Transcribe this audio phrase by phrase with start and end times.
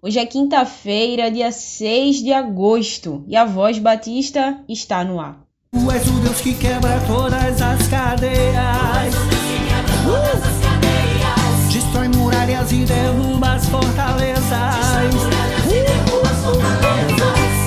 [0.00, 5.40] Hoje é quinta-feira, dia 6 de agosto, e a voz batista está no ar.
[5.72, 9.14] Tu és o Deus que quebra todas as cadeias.
[10.06, 11.72] Uh!
[11.72, 14.46] Destrói muralhas e derruba as fortalezas.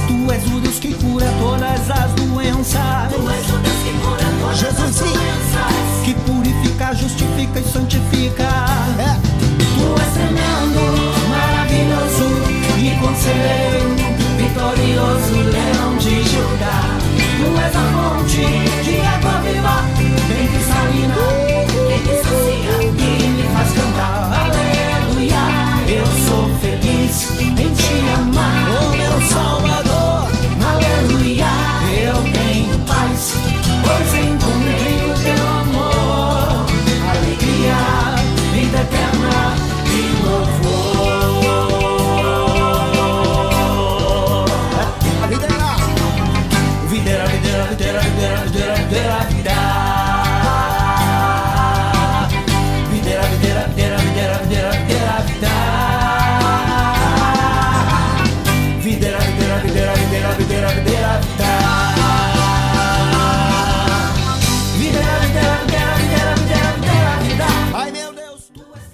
[0.08, 3.12] Tu és o Deus que cura todas as doenças.
[4.56, 6.06] Jesus, sim.
[6.06, 8.71] Que purifica, justifica e santifica.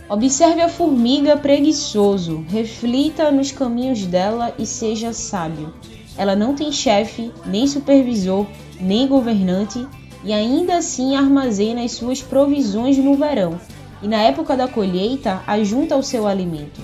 [0.10, 5.74] Observe a formiga preguiçoso, reflita nos caminhos dela e seja sábio.
[6.18, 8.46] Ela não tem chefe, nem supervisor,
[8.80, 9.86] nem governante,
[10.24, 13.60] e ainda assim armazena as suas provisões no verão,
[14.02, 16.82] e na época da colheita ajunta o seu alimento.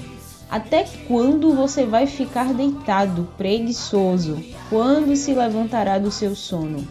[0.52, 4.38] Até quando você vai ficar deitado, preguiçoso?
[4.70, 6.86] Quando se levantará do seu sono?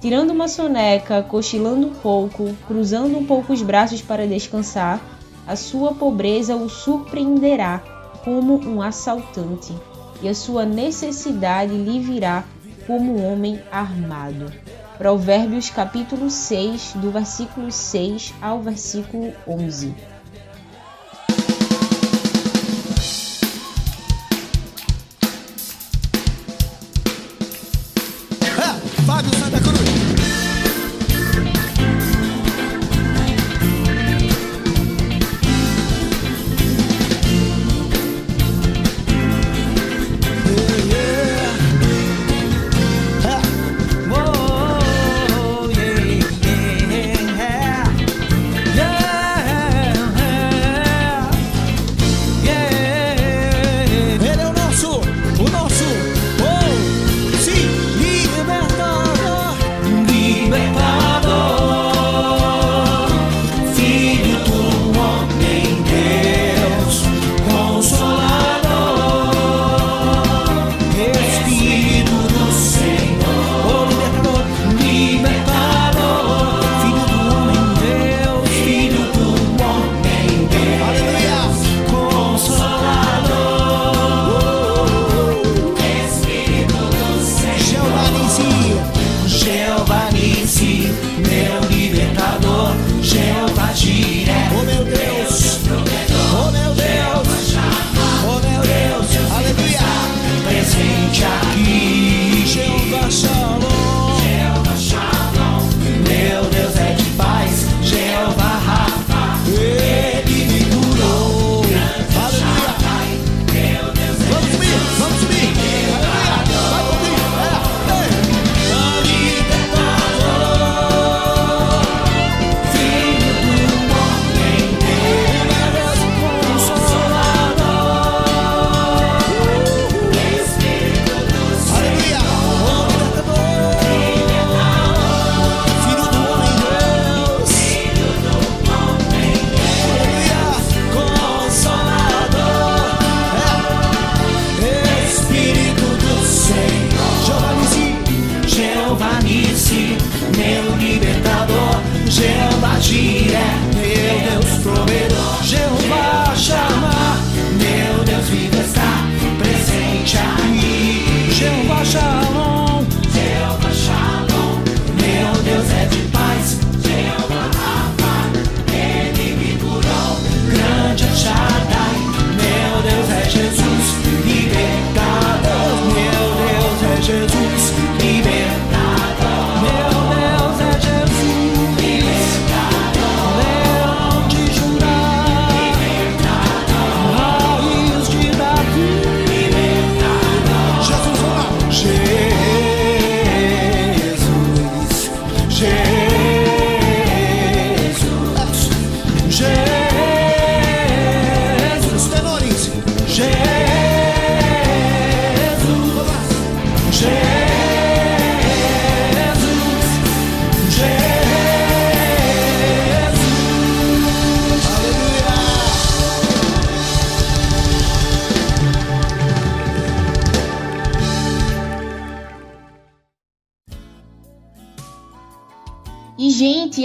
[0.00, 5.00] Tirando uma soneca, cochilando um pouco, cruzando um pouco os braços para descansar,
[5.46, 7.82] a sua pobreza o surpreenderá
[8.24, 9.74] como um assaltante,
[10.22, 12.44] e a sua necessidade lhe virá
[12.86, 14.52] como um homem armado.
[14.98, 19.94] Provérbios capítulo 6, do versículo 6 ao versículo 11.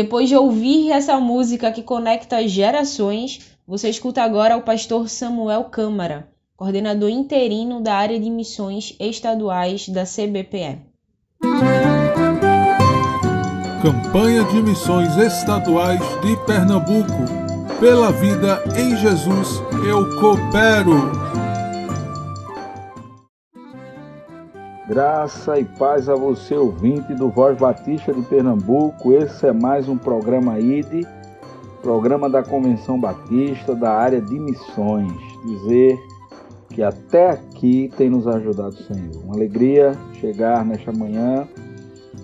[0.00, 6.26] Depois de ouvir essa música que conecta gerações, você escuta agora o pastor Samuel Câmara,
[6.56, 10.78] coordenador interino da área de missões estaduais da CBPE.
[13.82, 17.12] Campanha de Missões Estaduais de Pernambuco.
[17.78, 21.29] Pela vida em Jesus, eu coopero.
[24.90, 29.12] Graça e paz a você, ouvinte do Voz Batista de Pernambuco.
[29.12, 31.06] Esse é mais um programa ID,
[31.80, 35.12] programa da Convenção Batista da área de missões.
[35.46, 35.96] Dizer
[36.70, 39.22] que até aqui tem nos ajudado o Senhor.
[39.22, 41.46] Uma alegria chegar nesta manhã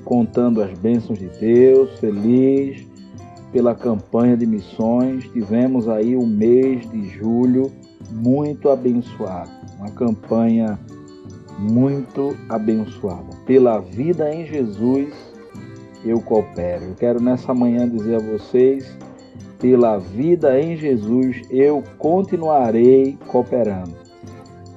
[0.04, 2.84] contando as bênçãos de Deus, feliz
[3.52, 5.22] pela campanha de missões.
[5.30, 7.70] Tivemos aí o mês de julho
[8.10, 10.76] muito abençoado, uma campanha
[11.58, 13.36] muito abençoada.
[13.44, 15.14] Pela vida em Jesus,
[16.04, 16.84] eu coopero.
[16.84, 18.96] Eu quero nessa manhã dizer a vocês:
[19.58, 23.94] pela vida em Jesus, eu continuarei cooperando.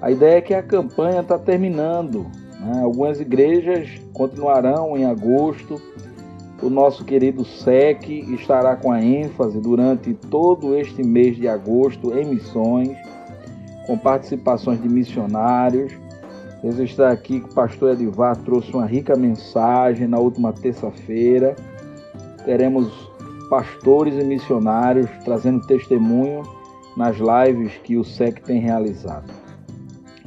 [0.01, 2.25] A ideia é que a campanha está terminando.
[2.59, 2.81] Né?
[2.81, 5.81] Algumas igrejas continuarão em agosto.
[6.61, 12.25] O nosso querido SEC estará com a ênfase durante todo este mês de agosto em
[12.25, 12.97] missões,
[13.87, 15.93] com participações de missionários
[16.63, 21.55] registrar aqui que o pastor Edivar trouxe uma rica mensagem na última terça-feira.
[22.45, 22.91] Teremos
[23.49, 26.43] pastores e missionários trazendo testemunho
[26.95, 29.31] nas lives que o SEC tem realizado.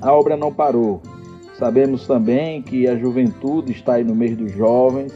[0.00, 1.00] A obra não parou.
[1.58, 5.12] Sabemos também que a juventude está aí no mês dos jovens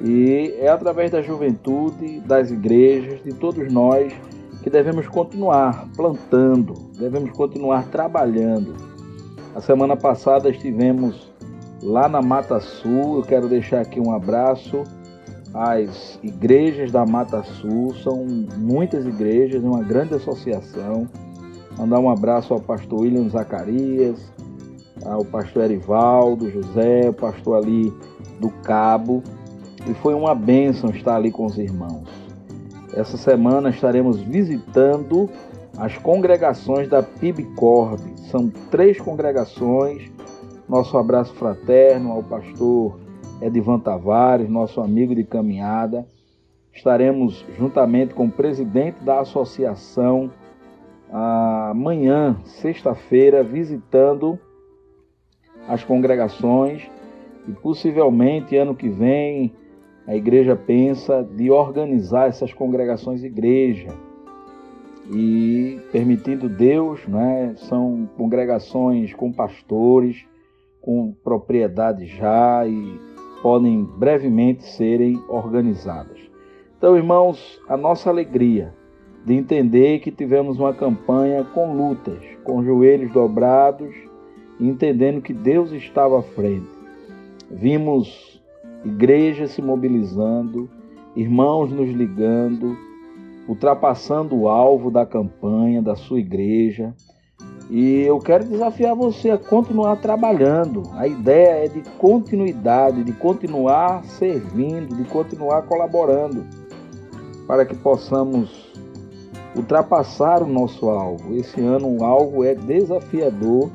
[0.00, 4.12] e é através da juventude, das igrejas, de todos nós
[4.62, 8.97] que devemos continuar plantando, devemos continuar trabalhando
[9.58, 11.32] a semana passada estivemos
[11.82, 13.16] lá na Mata Sul.
[13.16, 14.84] Eu quero deixar aqui um abraço
[15.52, 17.92] às igrejas da Mata Sul.
[17.96, 18.24] São
[18.56, 21.08] muitas igrejas, uma grande associação.
[21.76, 24.32] Mandar um abraço ao pastor William Zacarias,
[25.04, 27.92] ao pastor Erivaldo José, o pastor ali
[28.38, 29.24] do Cabo.
[29.90, 32.08] E foi uma bênção estar ali com os irmãos.
[32.94, 35.28] Essa semana estaremos visitando
[35.78, 38.18] as congregações da PIBCORB.
[38.30, 40.10] São três congregações.
[40.68, 42.98] Nosso abraço fraterno ao pastor
[43.40, 46.06] Edivan Tavares, nosso amigo de caminhada.
[46.72, 50.30] Estaremos juntamente com o presidente da associação
[51.10, 54.38] amanhã, sexta-feira, visitando
[55.66, 56.90] as congregações
[57.46, 59.54] e possivelmente ano que vem
[60.06, 63.88] a igreja pensa de organizar essas congregações igreja
[65.10, 70.24] e permitindo Deus, né, são congregações com pastores,
[70.80, 73.00] com propriedade já e
[73.42, 76.18] podem brevemente serem organizadas.
[76.76, 78.74] Então, irmãos, a nossa alegria
[79.24, 83.94] de entender que tivemos uma campanha com lutas, com joelhos dobrados,
[84.60, 86.68] entendendo que Deus estava à frente.
[87.50, 88.42] Vimos
[88.84, 90.68] igrejas se mobilizando,
[91.16, 92.76] irmãos nos ligando,
[93.48, 96.94] ultrapassando o alvo da campanha da sua igreja.
[97.70, 100.82] E eu quero desafiar você a continuar trabalhando.
[100.94, 106.46] A ideia é de continuidade, de continuar servindo, de continuar colaborando,
[107.46, 108.68] para que possamos
[109.56, 111.34] ultrapassar o nosso alvo.
[111.34, 113.70] Esse ano o alvo é desafiador,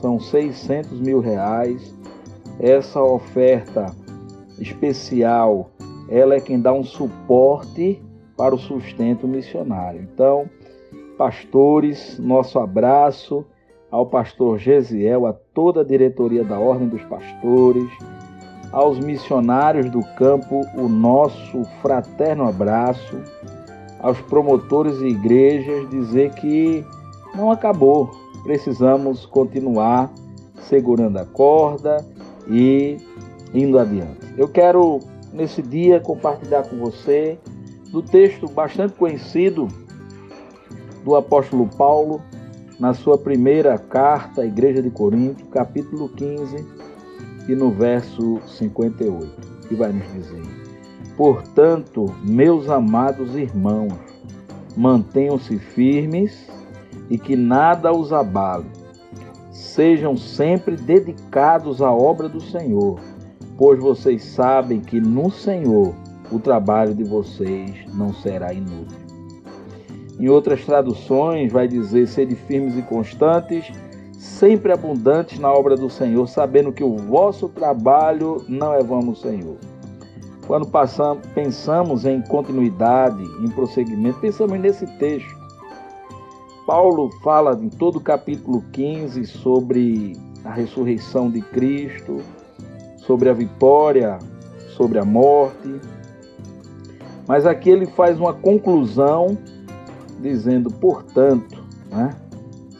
[0.00, 1.94] são 600 mil reais.
[2.60, 3.94] Essa oferta
[4.58, 5.70] especial,
[6.08, 8.02] ela é quem dá um suporte
[8.38, 10.00] para o sustento missionário.
[10.00, 10.48] Então,
[11.18, 13.44] pastores, nosso abraço
[13.90, 17.90] ao pastor Gesiel, a toda a diretoria da Ordem dos Pastores,
[18.70, 23.20] aos missionários do campo, o nosso fraterno abraço,
[23.98, 26.84] aos promotores e igrejas, dizer que
[27.34, 28.10] não acabou,
[28.44, 30.12] precisamos continuar
[30.60, 32.04] segurando a corda
[32.46, 32.98] e
[33.52, 34.34] indo adiante.
[34.36, 35.00] Eu quero
[35.32, 37.38] nesse dia compartilhar com você
[37.90, 39.68] do texto bastante conhecido
[41.04, 42.20] do apóstolo Paulo
[42.78, 46.64] na sua primeira carta à Igreja de Corinto, capítulo 15,
[47.48, 50.42] e no verso 58, que vai nos dizer:
[51.16, 53.94] Portanto, meus amados irmãos,
[54.76, 56.48] mantenham-se firmes
[57.10, 58.66] e que nada os abale.
[59.50, 63.00] Sejam sempre dedicados à obra do Senhor,
[63.56, 65.94] pois vocês sabem que no Senhor
[66.30, 68.98] o trabalho de vocês não será inútil.
[70.18, 73.72] Em outras traduções, vai dizer: sede firmes e constantes,
[74.18, 79.14] sempre abundantes na obra do Senhor, sabendo que o vosso trabalho não é vão no
[79.14, 79.56] Senhor.
[80.46, 85.36] Quando passamos, pensamos em continuidade, em prosseguimento, pensamos nesse texto.
[86.66, 92.20] Paulo fala em todo o capítulo 15 sobre a ressurreição de Cristo,
[92.96, 94.18] sobre a vitória
[94.78, 95.80] sobre a morte,
[97.28, 99.36] mas aqui ele faz uma conclusão
[100.18, 102.16] dizendo, portanto, né,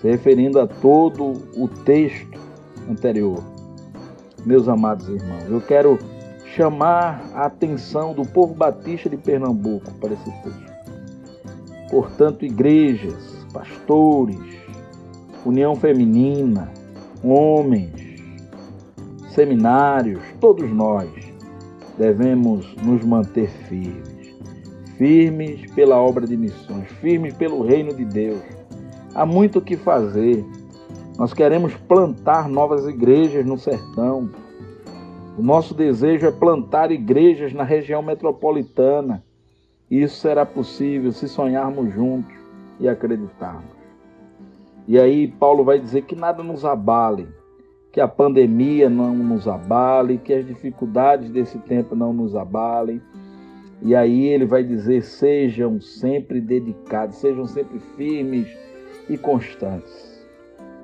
[0.00, 2.40] se referindo a todo o texto
[2.90, 3.44] anterior.
[4.46, 5.50] meus amados irmãos.
[5.50, 5.98] Eu quero
[6.54, 10.72] chamar a atenção do povo batista de Pernambuco para esse texto.
[11.90, 14.38] Portanto, igrejas, pastores,
[15.44, 16.72] união feminina,
[17.22, 17.92] homens,
[19.34, 21.10] seminários, todos nós
[21.98, 24.17] devemos nos manter firmes.
[24.98, 28.42] Firmes pela obra de missões, firmes pelo reino de Deus.
[29.14, 30.44] Há muito o que fazer.
[31.16, 34.28] Nós queremos plantar novas igrejas no sertão.
[35.38, 39.22] O nosso desejo é plantar igrejas na região metropolitana.
[39.88, 42.34] Isso será possível se sonharmos juntos
[42.80, 43.70] e acreditarmos.
[44.88, 47.28] E aí Paulo vai dizer que nada nos abale,
[47.92, 53.00] que a pandemia não nos abale, que as dificuldades desse tempo não nos abalem.
[53.82, 58.48] E aí ele vai dizer: sejam sempre dedicados, sejam sempre firmes
[59.08, 60.26] e constantes.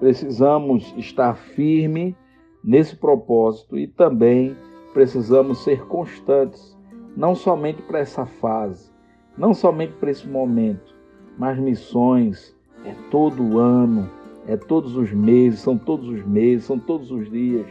[0.00, 2.16] Precisamos estar firme
[2.62, 4.56] nesse propósito e também
[4.92, 6.76] precisamos ser constantes,
[7.16, 8.90] não somente para essa fase,
[9.36, 10.94] não somente para esse momento,
[11.36, 12.54] mas missões,
[12.84, 14.08] é todo ano,
[14.46, 17.66] é todos os meses, são todos os meses, são todos os dias.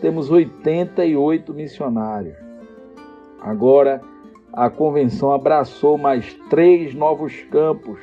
[0.00, 2.36] Temos 88 missionários.
[3.40, 4.00] Agora,
[4.52, 7.98] a convenção abraçou mais três novos campos.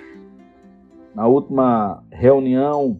[1.14, 3.00] Na última reunião,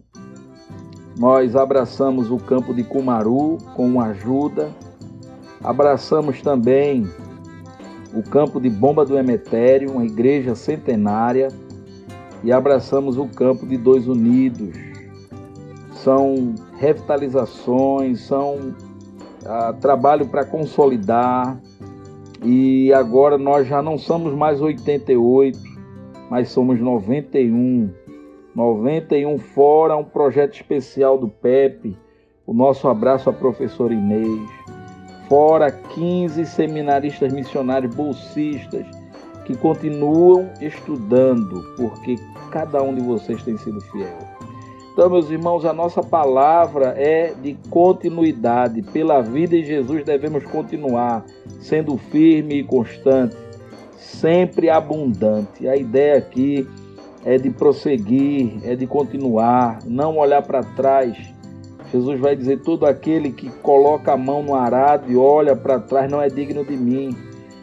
[1.18, 4.70] nós abraçamos o campo de Cumaru com ajuda.
[5.62, 7.08] Abraçamos também
[8.14, 11.48] o campo de Bomba do Emetério, uma igreja centenária
[12.42, 14.76] e abraçamos o campo de Dois Unidos.
[15.92, 18.74] São revitalizações, são
[19.44, 21.58] ah, trabalho para consolidar.
[22.48, 25.58] E agora nós já não somos mais 88,
[26.30, 27.90] mas somos 91.
[28.54, 31.98] 91 fora um projeto especial do PEP.
[32.46, 34.48] O nosso abraço à professora Inês.
[35.28, 38.86] Fora 15 seminaristas missionários bolsistas
[39.44, 42.14] que continuam estudando, porque
[42.52, 44.35] cada um de vocês tem sido fiel.
[44.96, 48.80] Então, meus irmãos, a nossa palavra é de continuidade.
[48.80, 51.22] Pela vida em Jesus devemos continuar
[51.60, 53.36] sendo firme e constante,
[53.98, 55.68] sempre abundante.
[55.68, 56.66] A ideia aqui
[57.26, 61.14] é de prosseguir, é de continuar, não olhar para trás.
[61.92, 66.10] Jesus vai dizer: todo aquele que coloca a mão no arado e olha para trás
[66.10, 67.14] não é digno de mim.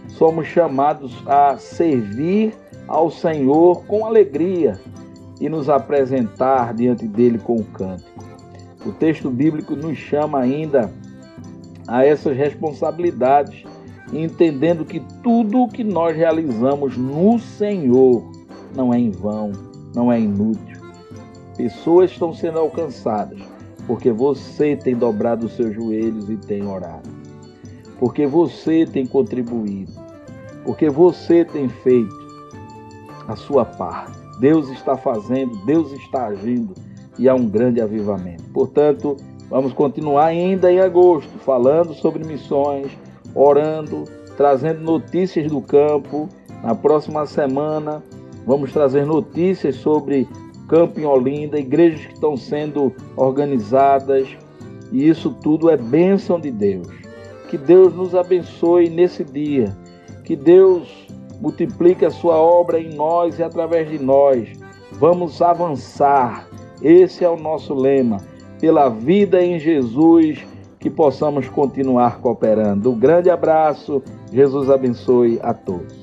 [0.08, 2.54] Somos chamados a servir
[2.88, 4.80] ao Senhor com alegria
[5.40, 8.24] e nos apresentar diante dele com o cântico.
[8.86, 10.92] O texto bíblico nos chama ainda
[11.88, 13.64] a essas responsabilidades,
[14.12, 18.24] entendendo que tudo o que nós realizamos no Senhor
[18.76, 19.52] não é em vão,
[19.96, 20.82] não é inútil.
[21.56, 23.40] Pessoas estão sendo alcançadas
[23.88, 27.10] porque você tem dobrado os seus joelhos e tem orado,
[28.00, 29.92] porque você tem contribuído,
[30.64, 32.24] porque você tem feito
[33.28, 34.23] a sua parte.
[34.40, 36.74] Deus está fazendo, Deus está agindo
[37.18, 38.44] e há um grande avivamento.
[38.54, 39.18] Portanto,
[39.50, 42.88] vamos continuar ainda em agosto falando sobre missões,
[43.36, 46.28] orando, trazendo notícias do campo.
[46.64, 48.02] Na próxima semana,
[48.46, 50.28] vamos trazer notícias sobre
[50.68, 54.28] campo em Olinda, igrejas que estão sendo organizadas,
[54.92, 56.88] e isso tudo é bênção de Deus.
[57.50, 59.76] Que Deus nos abençoe nesse dia.
[60.24, 61.03] Que Deus
[61.40, 64.50] multiplique a sua obra em nós e através de nós.
[64.94, 66.48] Vamos avançar.
[66.82, 68.18] Esse é o nosso lema.
[68.60, 70.46] Pela vida em Jesus,
[70.80, 72.92] que possamos continuar cooperando.
[72.92, 74.02] Um grande abraço.
[74.32, 76.03] Jesus abençoe a todos.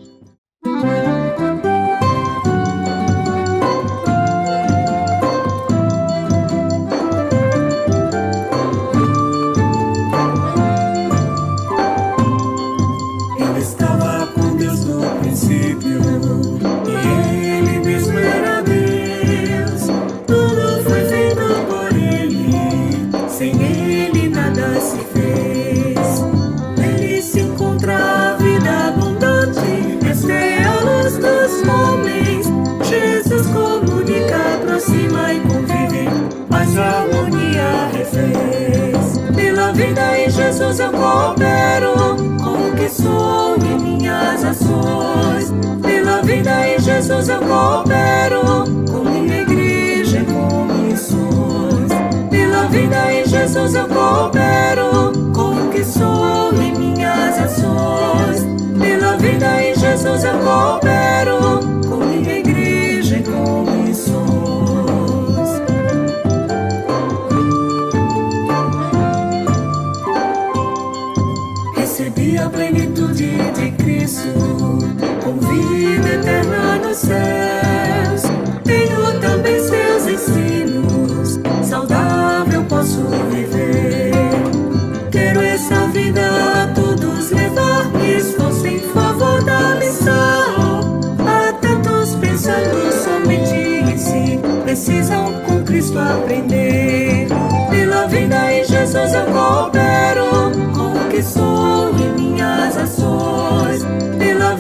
[46.92, 51.92] Jesus eu coopero com minha igreja e com missões.
[52.29, 58.44] Pela vida em Jesus eu coopero com o que sou e minhas ações.
[58.79, 61.10] Pela vida em Jesus eu coopero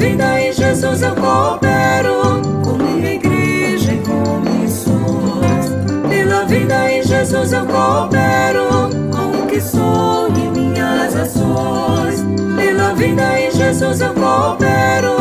[0.00, 5.66] vida em Jesus eu coopero com minha igreja e com missões.
[6.08, 12.24] Pela vida em Jesus eu coopero com o que sou e minhas ações.
[12.56, 15.19] Pela vida em Jesus eu coopero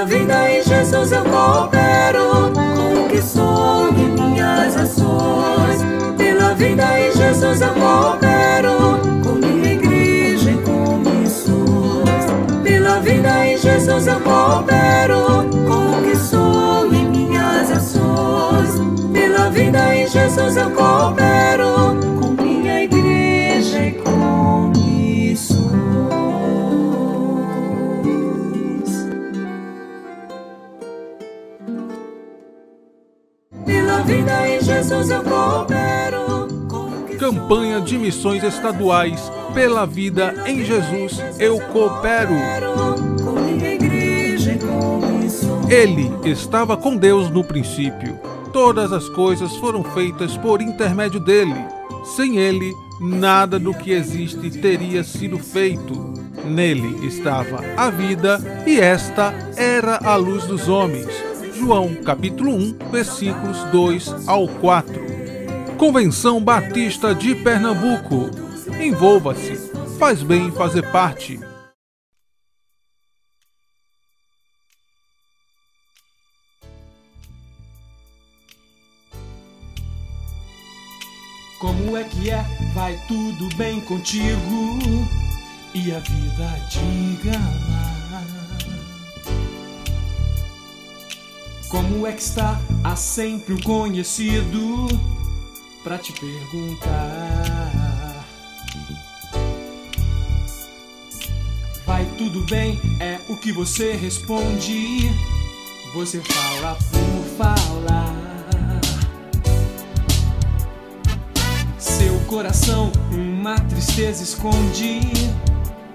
[0.00, 5.82] Pela vida em Jesus eu coopero com o que sou e minhas ações.
[6.16, 12.24] Pela vida em Jesus eu coopero com minha igreja e com missões.
[12.62, 18.80] Pela vida em Jesus eu coopero com o que sou e minhas ações.
[19.12, 21.79] Pela vida em Jesus eu coopero
[34.70, 36.46] Jesus eu coopero
[37.18, 39.20] Campanha de missões estaduais
[39.52, 42.34] pela vida em Jesus, eu coopero.
[45.68, 48.18] Ele estava com Deus no princípio.
[48.52, 51.54] Todas as coisas foram feitas por intermédio dele.
[52.16, 56.14] Sem ele, nada do que existe teria sido feito.
[56.44, 61.29] Nele estava a vida, e esta era a luz dos homens.
[61.60, 64.94] João capítulo 1, versículos 2 ao 4.
[65.76, 68.30] Convenção Batista de Pernambuco.
[68.82, 69.56] Envolva-se.
[69.98, 71.38] Faz bem fazer parte.
[81.60, 82.42] Como é que é?
[82.72, 84.70] Vai tudo bem contigo?
[85.74, 87.99] E a vida diga lá.
[91.70, 92.60] Como é que está?
[92.82, 94.88] Há sempre um conhecido
[95.84, 98.24] pra te perguntar.
[101.86, 102.76] Vai tudo bem?
[102.98, 105.08] É o que você responde.
[105.94, 108.16] Você fala por falar.
[111.78, 115.02] Seu coração uma tristeza esconde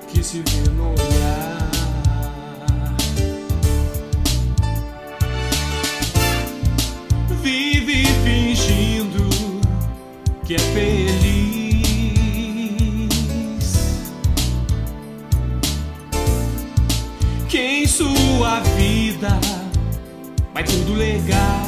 [0.07, 1.54] que se vê no olhar.
[10.45, 11.85] Que é feliz.
[17.49, 19.39] Que em sua vida
[20.53, 21.64] vai tudo legal.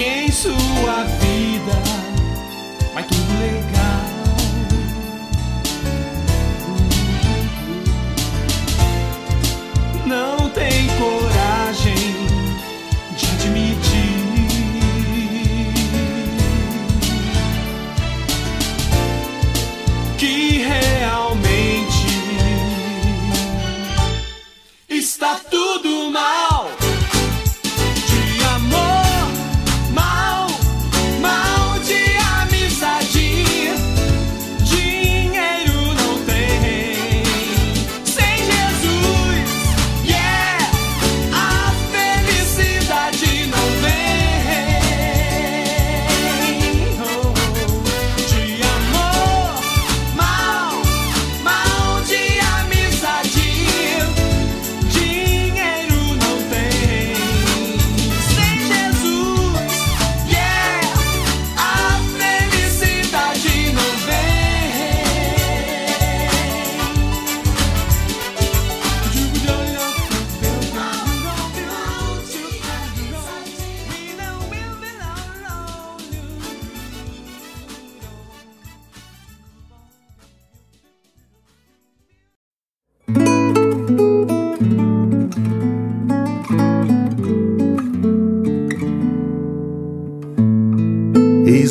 [0.00, 1.72] Em sua vida
[2.94, 3.87] vai tudo legal.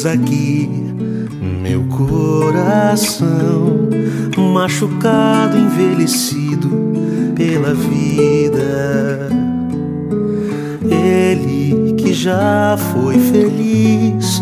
[0.07, 0.69] Aqui
[1.61, 3.27] meu coração
[4.37, 6.69] machucado, envelhecido
[7.35, 9.29] pela vida.
[10.89, 14.41] Ele que já foi feliz,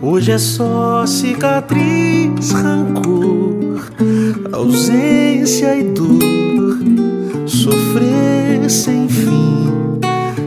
[0.00, 3.90] hoje é só cicatriz, rancor,
[4.52, 6.78] ausência e dor,
[7.46, 9.98] sofrer sem fim,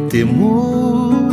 [0.09, 1.24] temor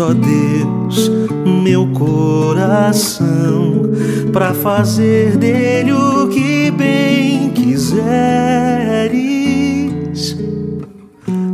[0.00, 1.10] ó Deus,
[1.62, 3.82] meu coração
[4.32, 8.00] para fazer dele o que bem quiseres.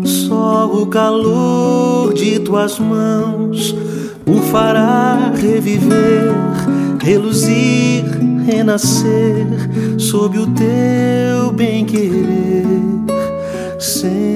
[0.05, 3.75] Só o calor de tuas mãos
[4.27, 6.33] o fará reviver,
[7.01, 8.05] reluzir,
[8.47, 9.47] renascer
[9.99, 12.67] sob o teu bem-querer.
[13.79, 14.36] Convenção